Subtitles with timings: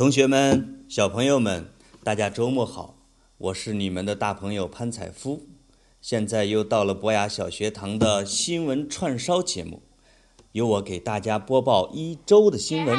[0.00, 1.66] 同学们、小朋友们，
[2.02, 2.94] 大家周末好！
[3.36, 5.42] 我是你们的大朋友潘采夫。
[6.00, 9.82] 现在又到了博雅小学堂的新闻串烧节目，
[10.52, 12.96] 由我给大家播报一周的新闻。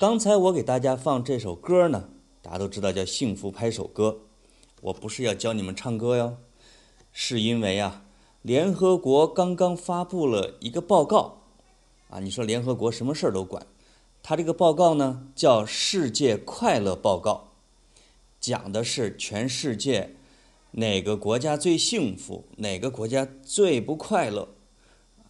[0.00, 2.08] 刚才我给大家放这首歌呢，
[2.40, 4.22] 大家都知道叫《幸福拍手歌》。
[4.80, 6.38] 我不是要教你们唱歌哟，
[7.12, 8.02] 是因为啊，
[8.40, 11.42] 联合国刚刚发布了一个报告
[12.08, 12.18] 啊。
[12.18, 13.66] 你说联合国什么事儿都管，
[14.22, 17.50] 它这个报告呢叫《世界快乐报告》，
[18.40, 20.16] 讲的是全世界
[20.70, 24.48] 哪个国家最幸福，哪个国家最不快乐，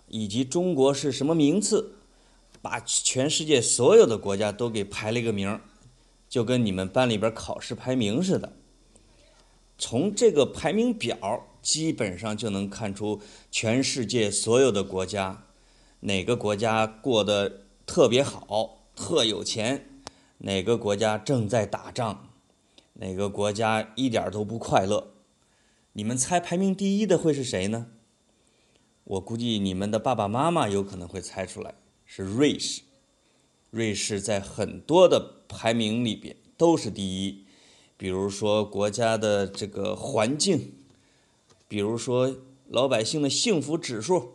[0.07, 1.97] 以及中国是什么名次。
[2.63, 5.63] 把全世界所有的国家都给排了一个名儿，
[6.29, 8.53] 就跟你们班里边考试排名似的。
[9.79, 15.47] 从这个排名表，基本上就能看出全世界所有的国家，
[16.01, 20.03] 哪个国家过得特别好、特有钱，
[20.39, 22.29] 哪个国家正在打仗，
[22.95, 25.15] 哪个国家一点都不快乐。
[25.95, 27.87] 你们猜排名第一的会是谁呢？
[29.05, 31.75] 我估计你们的爸爸妈妈有可能会猜出来。
[32.13, 32.83] 是瑞士，
[33.71, 37.45] 瑞士在很多的排名里边都是第一，
[37.97, 40.75] 比如说国家的这个环境，
[41.69, 42.35] 比如说
[42.67, 44.33] 老百姓的幸福指数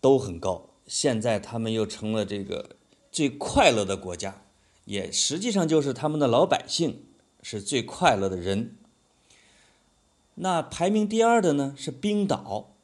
[0.00, 0.70] 都很高。
[0.84, 2.74] 现在他们又成了这个
[3.12, 4.42] 最快乐的国家，
[4.84, 7.04] 也实际上就是他们的老百姓
[7.40, 8.76] 是最快乐的人。
[10.34, 12.74] 那排名第二的呢是冰岛，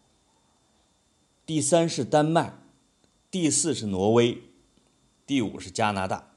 [1.45, 2.55] 第三是丹麦。
[3.31, 4.39] 第四是挪威，
[5.27, 6.33] 第五是加拿大。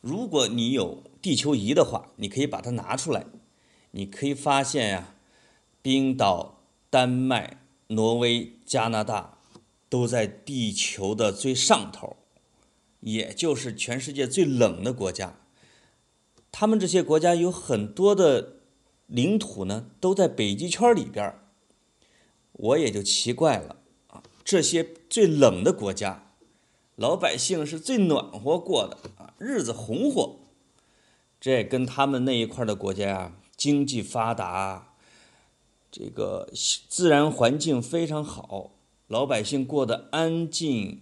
[0.00, 3.26] 如果你有地球仪的话，你可以把它拿出来，
[3.92, 5.14] 你可以发现呀、
[5.80, 9.38] 冰岛、丹麦、挪威、加拿大
[9.88, 12.16] 都在地球的最上头，
[12.98, 15.38] 也就是全世界最冷的国家。
[16.50, 18.56] 他们这些国家有很多的
[19.06, 21.32] 领土呢，都在北极圈里边。
[22.52, 23.76] 我也就奇怪了。
[24.42, 26.32] 这些最冷的国家，
[26.96, 30.36] 老百姓是最暖和过的啊，日子红火。
[31.40, 34.94] 这跟他们那一块的国家啊，经济发达，
[35.90, 36.50] 这个
[36.88, 38.72] 自然环境非常好，
[39.06, 41.00] 老百姓过得安静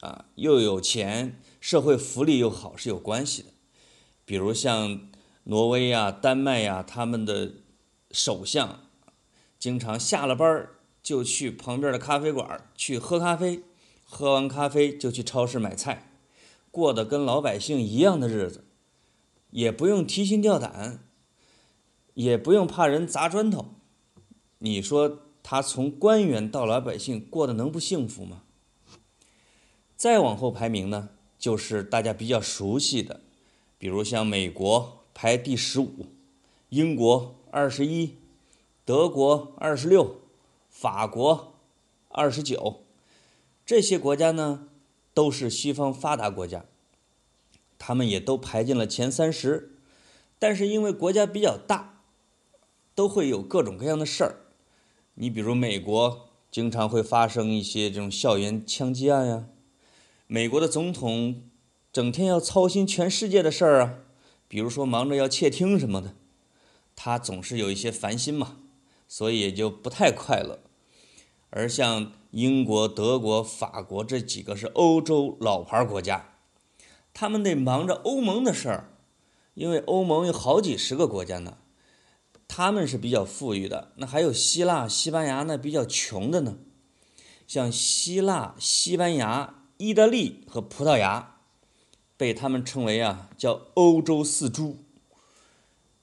[0.00, 3.48] 啊，又有钱，社会福利又好是有关系的。
[4.24, 5.08] 比如像
[5.44, 7.52] 挪威呀、丹麦呀，他们的
[8.10, 8.80] 首相
[9.58, 10.68] 经常下了班。
[11.02, 13.62] 就去旁边的咖啡馆去喝咖啡，
[14.04, 16.12] 喝完咖啡就去超市买菜，
[16.70, 18.64] 过得跟老百姓一样的日子，
[19.50, 21.04] 也不用提心吊胆，
[22.14, 23.74] 也不用怕人砸砖头。
[24.58, 28.42] 你说他从官员到老百姓过得能不幸福吗？
[29.96, 31.08] 再往后排名呢，
[31.38, 33.20] 就是大家比较熟悉的，
[33.78, 36.06] 比如像美国排第十五，
[36.68, 38.16] 英国二十一，
[38.84, 40.20] 德国二十六。
[40.80, 41.60] 法国
[42.08, 42.86] 二十九，
[43.66, 44.68] 这些国家呢
[45.12, 46.64] 都是西方发达国家，
[47.78, 49.76] 他们也都排进了前三十，
[50.38, 52.00] 但是因为国家比较大，
[52.94, 54.36] 都会有各种各样的事儿。
[55.16, 59.44] 你比如美国经常会发生一些这种校园枪击案呀，
[60.26, 61.42] 美国的总统
[61.92, 63.98] 整天要操心全世界的事儿啊，
[64.48, 66.14] 比如说忙着要窃听什么的，
[66.96, 68.56] 他总是有一些烦心嘛。
[69.12, 70.60] 所以也就不太快乐，
[71.50, 76.34] 而像英国、德国、法国这几个是欧洲老牌国家，
[77.12, 78.90] 他们得忙着欧盟的事儿，
[79.54, 81.58] 因为欧盟有好几十个国家呢，
[82.46, 83.92] 他们是比较富裕的。
[83.96, 86.58] 那还有希腊、西班牙那比较穷的呢，
[87.46, 91.36] 像希腊、西班牙、意大利和葡萄牙，
[92.16, 94.78] 被他们称为啊叫欧洲四猪。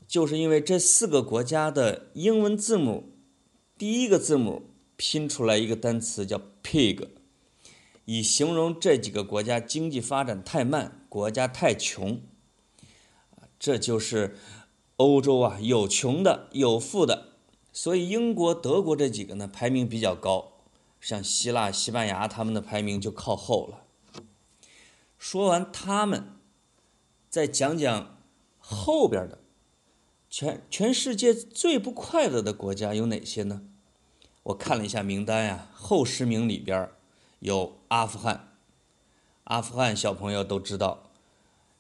[0.08, 3.12] 就是因为这四个国家的英文字母，
[3.78, 7.08] 第一个字母拼出来一个单词叫 pig，
[8.04, 12.20] 以形容这几个国家经济发展太慢，国家太穷。
[13.60, 14.36] 这就是
[14.98, 17.36] 欧洲啊，有穷的，有富的，
[17.72, 20.54] 所以英国、德国这几个呢排名比较高，
[21.00, 23.84] 像希腊、西班牙他们的排名就靠后了。
[25.18, 26.36] 说完他们，
[27.30, 28.18] 再讲讲
[28.58, 29.40] 后边的。
[30.30, 33.62] 全全世界最不快乐的国家有哪些呢？
[34.48, 36.90] 我看了一下名单呀，后十名里边
[37.40, 38.54] 有阿富汗。
[39.44, 41.12] 阿富汗小朋友都知道，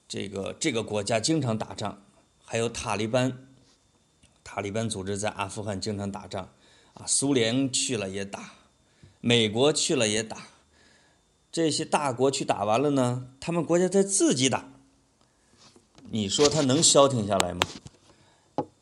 [0.05, 2.01] 这个这个国家经常打仗，
[2.43, 3.47] 还有塔利班，
[4.43, 6.49] 塔利班组织在阿富汗经常打仗，
[6.93, 8.51] 啊，苏联去了也打，
[9.21, 10.47] 美国去了也打，
[11.49, 14.69] 这些大国去打完了呢，他们国家在自己打，
[16.09, 17.61] 你说他能消停下来吗？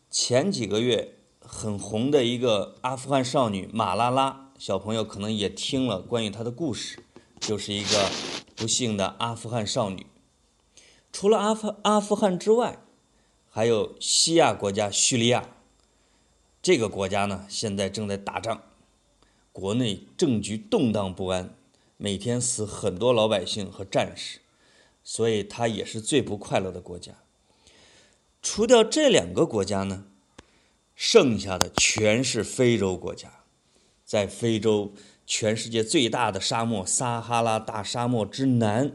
[0.09, 6.99] 前几个月很红的一个阿富汗少女马拉拉，小朋友可能也听了关于她的故事，
[7.39, 8.09] 就是一个
[8.55, 10.05] 不幸的阿富汗少女。
[11.13, 12.79] 除了阿富阿富汗之外，
[13.49, 15.49] 还有西亚国家叙利亚，
[16.61, 18.63] 这个国家呢现在正在打仗，
[19.53, 21.55] 国内政局动荡不安，
[21.95, 24.39] 每天死很多老百姓和战士，
[25.03, 27.13] 所以它也是最不快乐的国家。
[28.41, 30.05] 除掉这两个国家呢，
[30.95, 33.31] 剩下的全是非洲国家。
[34.03, 34.93] 在非洲，
[35.25, 38.93] 全世界最大的沙漠撒哈拉大沙漠之南，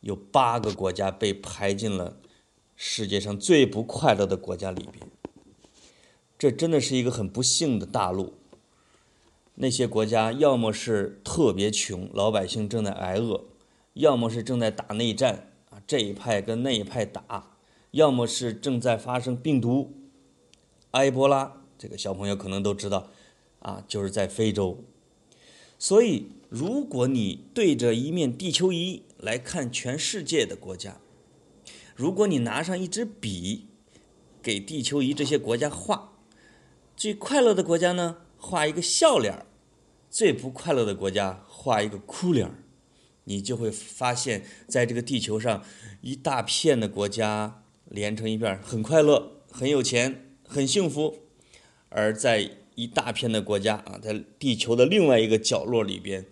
[0.00, 2.16] 有八个国家被排进了
[2.76, 5.06] 世界上最不快乐的国家里边。
[6.38, 8.34] 这真的是一个很不幸的大陆。
[9.56, 13.44] 那些国家要么是特别穷，老百姓正在挨饿；
[13.94, 17.56] 要么是正在打内战啊，这一派跟那一派打。
[17.90, 19.92] 要么是正在发生病毒，
[20.92, 23.10] 埃博拉，这个小朋友可能都知道，
[23.58, 24.84] 啊，就是在非洲。
[25.78, 31.00] 所以，如果你对着一面地球仪来看全世界的国家，
[31.96, 33.66] 如果你拿上一支笔，
[34.42, 36.12] 给地球仪这些国家画，
[36.96, 39.46] 最快乐的国家呢，画一个笑脸儿；
[40.10, 42.62] 最不快乐的国家画一个哭脸儿，
[43.24, 45.64] 你就会发现，在这个地球上，
[46.00, 47.58] 一大片的国家。
[47.86, 51.14] 连成一片，很快乐，很有钱，很幸福；
[51.88, 56.26] 而在一大片的国家啊，在地球的另外一个角落里边，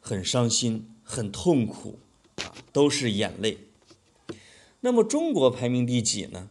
[0.00, 1.98] 很伤心，很痛苦，
[2.36, 3.58] 啊，都是眼泪。
[4.80, 6.48] 那么中国排名第几呢？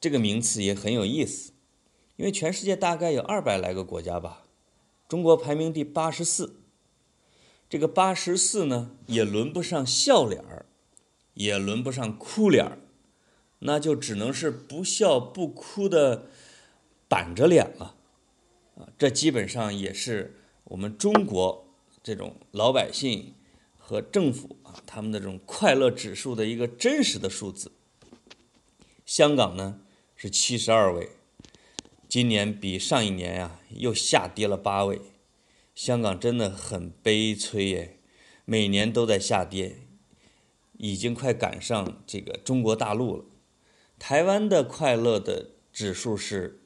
[0.00, 1.50] 这个名次也很有意思，
[2.14, 4.44] 因为全世界大概有二百来个国家吧，
[5.08, 6.60] 中国排名第八十四。
[7.68, 10.66] 这个八十四呢，也轮不上笑脸儿，
[11.34, 12.78] 也轮不上哭脸儿。
[13.60, 16.26] 那就只能是不笑不哭的
[17.08, 17.96] 板着脸了，
[18.76, 21.66] 啊，这基本上也是我们中国
[22.02, 23.34] 这种老百姓
[23.76, 27.72] 和政府啊他们的这种快乐指数的一个真实的数字。
[29.06, 29.80] 香港呢
[30.16, 31.08] 是七十二位，
[32.08, 35.00] 今年比上一年呀又下跌了八位，
[35.74, 38.00] 香港真的很悲催耶，
[38.44, 39.76] 每年都在下跌，
[40.76, 43.24] 已经快赶上这个中国大陆了。
[43.98, 46.60] 台湾的快乐的指数是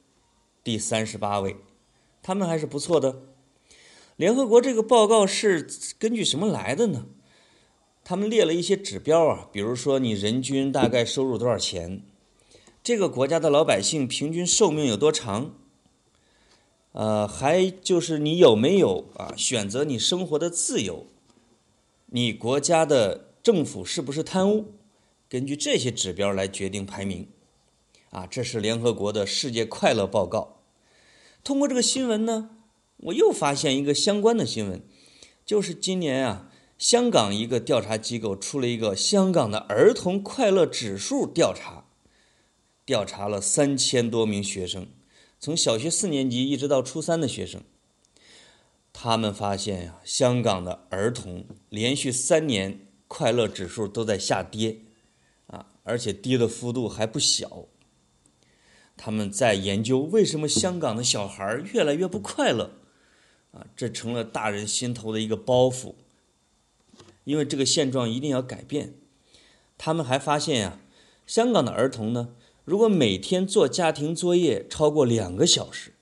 [0.62, 1.56] 第三十八位，
[2.22, 3.22] 他们还是不错的。
[4.16, 5.66] 联合国这个报告是
[5.98, 7.06] 根据什么来的呢？
[8.02, 12.02] 他们列了一些指标啊，比如说你人均大概收入多少钱，
[12.82, 15.54] 这个国家的老百姓平均寿命有多长，
[16.92, 21.06] 呃，还就是你有没有啊选择你生活的自由，
[22.06, 24.72] 你国家的政府是不是贪污？
[25.30, 27.28] 根据这些指标来决定排名，
[28.10, 30.60] 啊，这是联合国的世界快乐报告。
[31.44, 32.50] 通过这个新闻呢，
[32.96, 34.82] 我又发现一个相关的新闻，
[35.46, 41.84] 就是今年啊，香港一个调查机构出了一个香港的儿童快乐指数调查，
[42.84, 44.88] 调查了三千多名学生，
[45.38, 47.62] 从小学四年级一直到初三的学生，
[48.92, 54.80] 他们发现呀，香港的儿童连续三年快乐指数都在下跌。
[55.82, 57.66] 而且跌的幅度还不小。
[58.96, 62.72] 他们在研究为什么香港的小孩越来越不快乐，
[63.52, 65.94] 啊，这成了大人心头的一个包袱。
[67.25, 68.94] 因为这个现状一定要改变。
[69.78, 70.80] 他们还发现呀，
[71.26, 72.34] 香港的儿童呢，
[72.64, 75.94] 如果每天做家庭作业超过两个小时，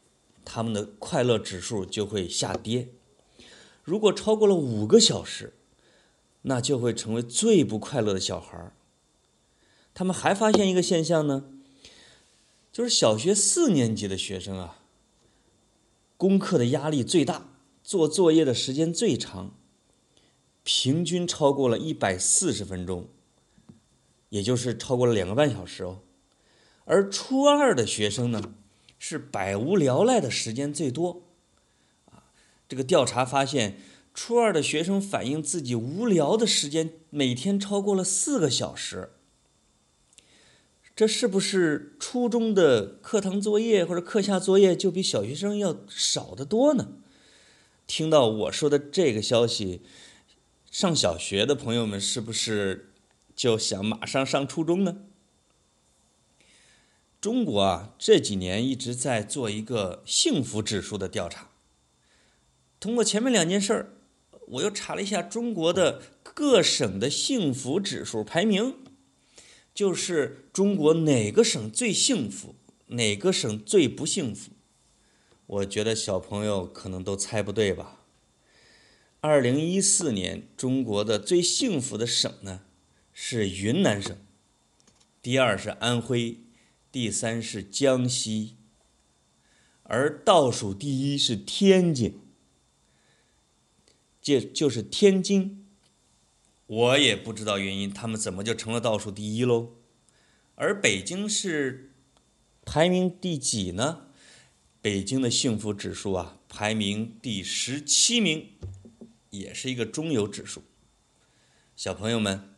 [0.45, 2.89] 他们的快乐指数就会下跌；
[3.85, 5.55] 如果超过了五个小时，
[6.43, 8.73] 那就会成为最不快乐的小孩。
[9.99, 11.47] 他们还发现一个现象呢，
[12.71, 14.79] 就是小学四年级的学生啊，
[16.17, 17.49] 功课的压力最大，
[17.83, 19.57] 做作业的时间最长，
[20.63, 23.09] 平均超过了一百四十分钟，
[24.29, 25.99] 也就是超过了两个半小时哦。
[26.85, 28.55] 而初二的学生呢，
[29.01, 31.25] 是百无聊赖的时间最多，
[32.13, 32.23] 啊，
[32.69, 33.81] 这个调查发现，
[34.15, 39.15] 初二的学生反映自己无聊的时间每天超过了四个小时。
[40.99, 46.89] 这是不是初中的课堂作业或者课下作业就比小学生要少得多呢？
[47.87, 49.83] 听到我说的这个消息，
[50.73, 52.91] 上小学的朋友们是不是
[53.37, 54.97] 就想马上上初中呢？
[57.21, 61.51] 中国啊，这几年一直在做一个幸福指数的调查。
[62.81, 63.93] 通过前面两件事儿，
[64.49, 68.75] 我又查了一下中国的各省的幸福指数排名，
[69.79, 72.57] 就是中国哪个省最幸福，
[72.89, 74.51] 哪个省最不幸福。
[75.47, 78.05] 我觉得小朋友可能都猜不对吧。
[79.21, 82.63] 二零一四年中国的最幸福的省呢
[83.13, 84.19] 是云南省，
[85.23, 86.41] 第二是安徽。
[86.91, 88.57] 第三是江西，
[89.85, 92.19] 而倒数第一是天津，
[94.21, 95.58] 这就是天津。
[96.69, 99.71] 我也不知道原因，他们怎么就成了倒数第一喽？
[100.55, 101.93] 而北京是
[102.65, 104.07] 排名第几呢？
[104.81, 108.51] 北京的幸福指数啊，排名第十七名，
[109.31, 110.63] 也是一个中游指数。
[111.75, 112.55] 小朋友们，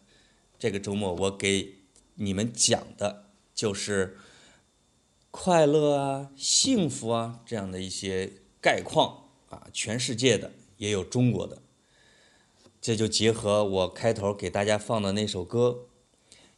[0.58, 1.76] 这个周末我给
[2.16, 3.30] 你们讲的。
[3.52, 4.16] 就是
[5.30, 11.60] 快乐啊、幸福啊这样的一些概况啊，全世界的也有中国的，
[12.80, 15.86] 这就结合我开头给大家放的那首歌，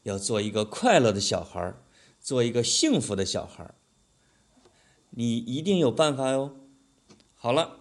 [0.04, 1.82] 要做一个快乐的小孩儿，
[2.20, 3.74] 做一个幸福的小孩儿，
[5.10, 6.56] 你一定有办法哟。
[7.34, 7.80] 好了，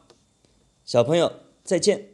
[0.84, 1.34] 小朋友
[1.64, 2.11] 再见。